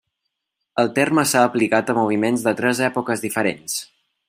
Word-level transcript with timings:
El 0.83 0.89
terme 0.95 1.25
s'ha 1.33 1.43
aplicat 1.49 1.93
a 1.93 1.97
moviments 1.99 2.47
de 2.47 2.55
tres 2.63 2.83
èpoques 2.89 3.25
diferents. 3.27 3.79